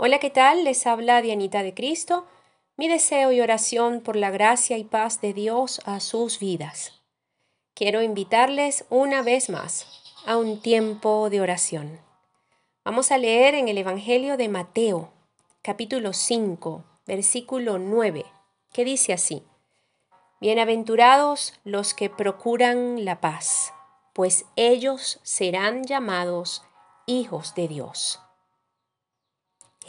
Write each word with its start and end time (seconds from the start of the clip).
Hola, 0.00 0.20
¿qué 0.20 0.30
tal? 0.30 0.62
Les 0.62 0.86
habla 0.86 1.20
Dianita 1.22 1.64
de 1.64 1.74
Cristo. 1.74 2.24
Mi 2.76 2.86
deseo 2.86 3.32
y 3.32 3.40
oración 3.40 4.00
por 4.00 4.14
la 4.14 4.30
gracia 4.30 4.78
y 4.78 4.84
paz 4.84 5.20
de 5.20 5.32
Dios 5.32 5.80
a 5.86 5.98
sus 5.98 6.38
vidas. 6.38 7.02
Quiero 7.74 8.00
invitarles 8.00 8.84
una 8.90 9.22
vez 9.22 9.50
más 9.50 10.14
a 10.24 10.36
un 10.36 10.60
tiempo 10.62 11.30
de 11.30 11.40
oración. 11.40 11.98
Vamos 12.84 13.10
a 13.10 13.18
leer 13.18 13.56
en 13.56 13.66
el 13.66 13.76
Evangelio 13.76 14.36
de 14.36 14.48
Mateo, 14.48 15.10
capítulo 15.62 16.12
5, 16.12 16.84
versículo 17.04 17.80
9, 17.80 18.24
que 18.72 18.84
dice 18.84 19.12
así. 19.12 19.42
Bienaventurados 20.40 21.54
los 21.64 21.92
que 21.92 22.08
procuran 22.08 23.04
la 23.04 23.20
paz, 23.20 23.72
pues 24.12 24.44
ellos 24.54 25.18
serán 25.24 25.82
llamados 25.82 26.62
hijos 27.06 27.56
de 27.56 27.66
Dios. 27.66 28.20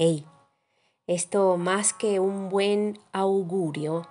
Hey, 0.02 0.26
esto 1.08 1.58
más 1.58 1.92
que 1.92 2.22
un 2.22 2.48
buen 2.48 2.98
augurio, 3.12 4.08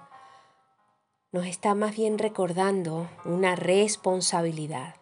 nos 1.33 1.46
está 1.46 1.74
más 1.74 1.96
bien 1.96 2.19
recordando 2.19 3.09
una 3.24 3.56
responsabilidad. 3.56 4.96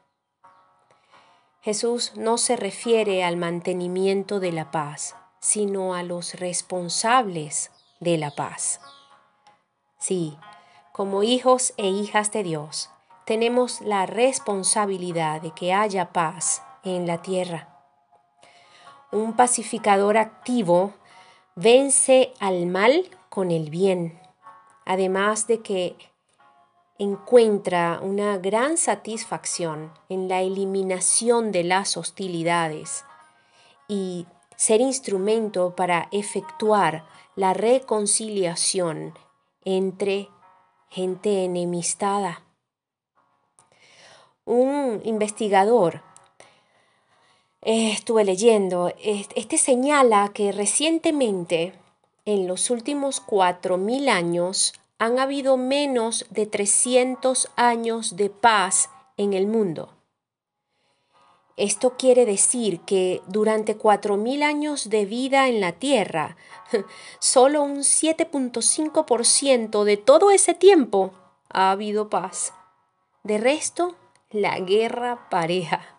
Jesús 1.61 2.13
no 2.15 2.39
se 2.39 2.55
refiere 2.55 3.25
al 3.25 3.37
mantenimiento 3.37 4.39
de 4.39 4.53
la 4.53 4.71
paz, 4.71 5.17
sino 5.41 5.93
a 5.93 6.05
los 6.05 6.35
responsables 6.35 7.73
de 7.99 8.19
la 8.19 8.31
paz. 8.31 8.81
Sí, 9.99 10.39
como 10.93 11.25
hijos 11.25 11.75
e 11.79 11.89
hijas 11.89 12.31
de 12.31 12.45
Dios, 12.45 12.91
tenemos 13.25 13.81
la 13.81 14.07
responsabilidad 14.07 15.43
de 15.43 15.51
que 15.51 15.73
haya 15.73 16.13
paz 16.13 16.63
en 16.85 17.09
la 17.09 17.23
tierra 17.23 17.76
un 19.13 19.35
pacificador 19.35 20.17
activo 20.17 20.95
vence 21.55 22.33
al 22.39 22.67
mal 22.67 23.09
con 23.29 23.51
el 23.51 23.71
bien, 23.71 24.21
además 24.85 25.47
de 25.47 25.61
que 25.61 25.97
encuentra 26.99 28.01
una 28.03 28.39
gran 28.39 28.77
satisfacción 28.79 29.93
en 30.09 30.29
la 30.29 30.41
eliminación 30.41 31.53
de 31.53 31.65
las 31.65 31.97
hostilidades 31.97 33.05
y 33.89 34.27
ser 34.57 34.81
instrumento 34.81 35.77
para 35.77 36.09
efectuar 36.11 37.05
la 37.35 37.53
reconciliación 37.53 39.15
entre 39.65 40.31
gente 40.89 41.45
enemistada. 41.45 42.43
Un 44.47 45.03
investigador 45.05 46.03
eh, 47.67 47.91
estuve 47.91 48.25
leyendo, 48.25 48.95
este 49.03 49.59
señala 49.59 50.31
que 50.33 50.53
recientemente, 50.53 51.73
en 52.25 52.47
los 52.47 52.71
últimos 52.71 53.21
4.000 53.27 54.09
años, 54.09 54.73
han 55.01 55.19
habido 55.19 55.57
menos 55.57 56.27
de 56.31 56.47
300 56.47 57.49
años 57.57 58.15
de 58.15 58.31
paz 58.31 58.89
en 59.17 59.33
el 59.33 59.49
mundo. 59.49 59.89
Esto 61.57 61.97
quiere 61.97 62.25
decir 62.25 62.83
que 62.83 63.21
durante 63.27 63.77
4.000 63.77 64.45
años 64.45 64.89
de 64.89 65.05
vida 65.05 65.49
en 65.49 65.61
la 65.61 65.73
Tierra, 65.73 66.37
solo 67.19 67.65
un 67.65 67.79
7.5% 67.79 69.83
de 69.83 69.97
todo 69.97 70.31
ese 70.31 70.55
tiempo 70.55 71.11
ha 71.51 71.73
habido 71.73 72.11
paz. 72.11 72.53
De 73.25 73.39
resto, 73.39 73.97
la 74.31 74.61
guerra 74.61 75.29
pareja. 75.31 75.96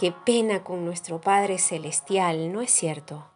Qué 0.00 0.12
pena 0.12 0.64
con 0.64 0.86
nuestro 0.86 1.20
Padre 1.20 1.58
Celestial, 1.58 2.54
¿no 2.54 2.62
es 2.62 2.70
cierto? 2.70 3.30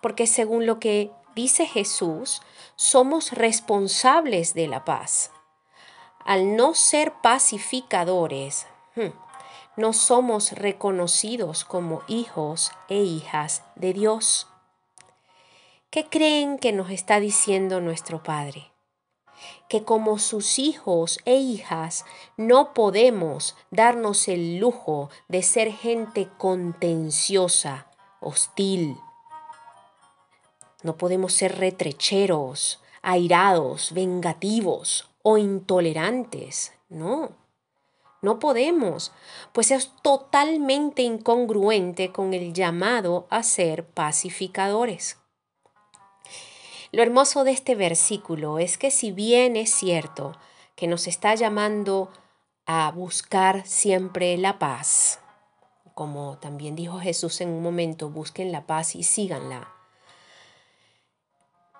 Porque 0.00 0.28
según 0.28 0.64
lo 0.64 0.78
que 0.78 1.10
dice 1.34 1.66
Jesús, 1.66 2.42
somos 2.76 3.32
responsables 3.32 4.54
de 4.54 4.68
la 4.68 4.84
paz. 4.84 5.32
Al 6.24 6.54
no 6.54 6.74
ser 6.74 7.14
pacificadores, 7.20 8.68
hmm, 8.94 9.08
no 9.76 9.92
somos 9.92 10.52
reconocidos 10.52 11.64
como 11.64 12.02
hijos 12.06 12.70
e 12.88 12.98
hijas 12.98 13.64
de 13.74 13.92
Dios. 13.92 14.46
¿Qué 15.90 16.06
creen 16.08 16.58
que 16.60 16.70
nos 16.70 16.90
está 16.90 17.18
diciendo 17.18 17.80
nuestro 17.80 18.22
Padre? 18.22 18.69
Que 19.68 19.84
como 19.84 20.18
sus 20.18 20.58
hijos 20.58 21.20
e 21.24 21.36
hijas 21.36 22.04
no 22.36 22.74
podemos 22.74 23.56
darnos 23.70 24.28
el 24.28 24.58
lujo 24.58 25.10
de 25.28 25.42
ser 25.42 25.72
gente 25.72 26.28
contenciosa, 26.38 27.86
hostil. 28.20 28.96
No 30.82 30.96
podemos 30.96 31.32
ser 31.32 31.58
retrecheros, 31.58 32.80
airados, 33.02 33.92
vengativos 33.92 35.10
o 35.22 35.38
intolerantes. 35.38 36.72
No, 36.88 37.32
no 38.22 38.38
podemos, 38.38 39.12
pues 39.52 39.70
es 39.70 39.92
totalmente 40.02 41.02
incongruente 41.02 42.12
con 42.12 42.34
el 42.34 42.52
llamado 42.52 43.26
a 43.30 43.42
ser 43.42 43.86
pacificadores. 43.86 45.19
Lo 46.92 47.02
hermoso 47.02 47.44
de 47.44 47.52
este 47.52 47.76
versículo 47.76 48.58
es 48.58 48.76
que 48.76 48.90
si 48.90 49.12
bien 49.12 49.54
es 49.56 49.70
cierto 49.70 50.36
que 50.74 50.88
nos 50.88 51.06
está 51.06 51.36
llamando 51.36 52.10
a 52.66 52.90
buscar 52.90 53.64
siempre 53.64 54.36
la 54.36 54.58
paz, 54.58 55.20
como 55.94 56.38
también 56.38 56.74
dijo 56.74 56.98
Jesús 56.98 57.40
en 57.40 57.50
un 57.50 57.62
momento, 57.62 58.10
busquen 58.10 58.50
la 58.50 58.66
paz 58.66 58.96
y 58.96 59.04
síganla, 59.04 59.72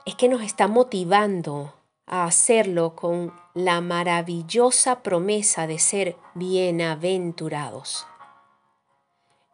es 0.07 0.15
que 0.15 0.29
nos 0.29 0.43
está 0.43 0.69
motivando 0.69 1.75
a 2.07 2.25
hacerlo 2.25 2.95
con 2.95 3.33
la 3.55 3.81
maravillosa 3.81 5.03
promesa 5.03 5.67
de 5.67 5.79
ser 5.79 6.17
bienaventurados. 6.35 8.07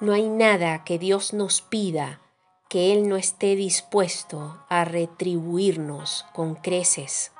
No 0.00 0.12
hay 0.12 0.28
nada 0.28 0.84
que 0.84 0.98
Dios 0.98 1.32
nos 1.32 1.62
pida 1.62 2.20
que 2.68 2.92
Él 2.92 3.08
no 3.08 3.16
esté 3.16 3.54
dispuesto 3.56 4.64
a 4.68 4.84
retribuirnos 4.84 6.24
con 6.32 6.54
creces. 6.56 7.32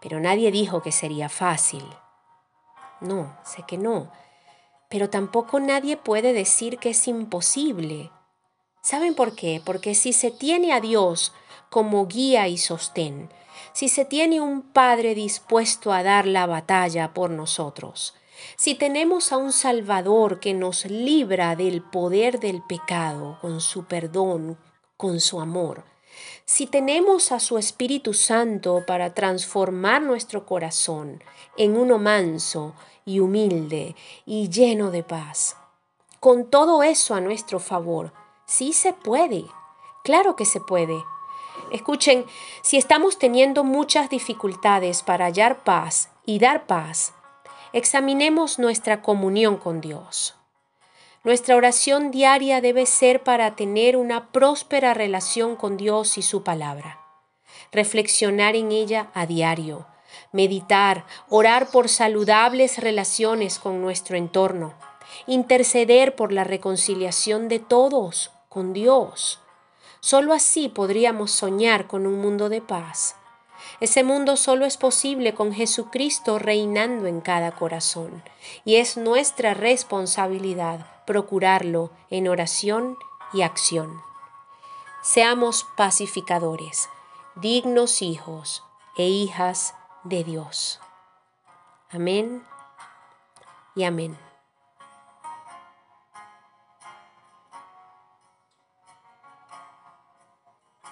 Pero 0.00 0.20
nadie 0.20 0.50
dijo 0.50 0.82
que 0.82 0.92
sería 0.92 1.28
fácil. 1.28 1.84
No, 3.00 3.36
sé 3.44 3.64
que 3.66 3.78
no. 3.78 4.10
Pero 4.88 5.10
tampoco 5.10 5.60
nadie 5.60 5.96
puede 5.96 6.32
decir 6.32 6.78
que 6.78 6.90
es 6.90 7.08
imposible. 7.08 8.10
¿Saben 8.82 9.14
por 9.14 9.34
qué? 9.34 9.62
Porque 9.64 9.94
si 9.94 10.12
se 10.12 10.30
tiene 10.30 10.72
a 10.72 10.80
Dios 10.80 11.32
como 11.70 12.06
guía 12.06 12.48
y 12.48 12.58
sostén, 12.58 13.30
si 13.72 13.88
se 13.88 14.04
tiene 14.04 14.40
un 14.40 14.62
Padre 14.62 15.14
dispuesto 15.14 15.92
a 15.92 16.02
dar 16.02 16.26
la 16.26 16.46
batalla 16.46 17.14
por 17.14 17.30
nosotros, 17.30 18.14
si 18.56 18.74
tenemos 18.74 19.32
a 19.32 19.36
un 19.36 19.52
Salvador 19.52 20.40
que 20.40 20.54
nos 20.54 20.84
libra 20.86 21.56
del 21.56 21.82
poder 21.82 22.40
del 22.40 22.62
pecado 22.62 23.38
con 23.40 23.60
su 23.60 23.84
perdón, 23.84 24.58
con 24.96 25.20
su 25.20 25.40
amor, 25.40 25.84
si 26.44 26.66
tenemos 26.66 27.32
a 27.32 27.40
su 27.40 27.58
Espíritu 27.58 28.12
Santo 28.14 28.84
para 28.86 29.14
transformar 29.14 30.02
nuestro 30.02 30.46
corazón 30.46 31.22
en 31.56 31.76
uno 31.76 31.98
manso 31.98 32.74
y 33.04 33.20
humilde 33.20 33.96
y 34.26 34.48
lleno 34.48 34.90
de 34.90 35.02
paz, 35.02 35.56
con 36.20 36.50
todo 36.50 36.82
eso 36.82 37.14
a 37.14 37.20
nuestro 37.20 37.60
favor, 37.60 38.12
sí 38.46 38.72
se 38.72 38.92
puede, 38.92 39.44
claro 40.04 40.36
que 40.36 40.44
se 40.44 40.60
puede. 40.60 41.02
Escuchen, 41.74 42.24
si 42.62 42.76
estamos 42.76 43.18
teniendo 43.18 43.64
muchas 43.64 44.08
dificultades 44.08 45.02
para 45.02 45.24
hallar 45.24 45.64
paz 45.64 46.08
y 46.24 46.38
dar 46.38 46.66
paz, 46.68 47.14
examinemos 47.72 48.60
nuestra 48.60 49.02
comunión 49.02 49.56
con 49.56 49.80
Dios. 49.80 50.36
Nuestra 51.24 51.56
oración 51.56 52.12
diaria 52.12 52.60
debe 52.60 52.86
ser 52.86 53.24
para 53.24 53.56
tener 53.56 53.96
una 53.96 54.30
próspera 54.30 54.94
relación 54.94 55.56
con 55.56 55.76
Dios 55.76 56.16
y 56.16 56.22
su 56.22 56.44
palabra. 56.44 57.00
Reflexionar 57.72 58.54
en 58.54 58.70
ella 58.70 59.10
a 59.12 59.26
diario, 59.26 59.84
meditar, 60.30 61.04
orar 61.28 61.72
por 61.72 61.88
saludables 61.88 62.78
relaciones 62.78 63.58
con 63.58 63.82
nuestro 63.82 64.16
entorno, 64.16 64.74
interceder 65.26 66.14
por 66.14 66.32
la 66.32 66.44
reconciliación 66.44 67.48
de 67.48 67.58
todos 67.58 68.30
con 68.48 68.72
Dios. 68.74 69.40
Solo 70.04 70.34
así 70.34 70.68
podríamos 70.68 71.30
soñar 71.30 71.86
con 71.86 72.06
un 72.06 72.20
mundo 72.20 72.50
de 72.50 72.60
paz 72.60 73.16
ese 73.80 74.04
mundo 74.04 74.36
solo 74.36 74.64
es 74.66 74.76
posible 74.76 75.34
con 75.34 75.52
Jesucristo 75.52 76.38
reinando 76.38 77.06
en 77.06 77.20
cada 77.20 77.52
corazón 77.52 78.22
y 78.64 78.76
es 78.76 78.96
nuestra 78.96 79.54
responsabilidad 79.54 80.86
procurarlo 81.06 81.90
en 82.10 82.28
oración 82.28 82.96
y 83.32 83.42
acción. 83.42 84.00
Seamos 85.02 85.66
pacificadores, 85.76 86.88
dignos 87.34 88.00
hijos 88.00 88.62
e 88.96 89.08
hijas 89.08 89.74
de 90.04 90.24
Dios. 90.24 90.80
Amén 91.90 92.44
y 93.74 93.84
amén. 93.84 94.16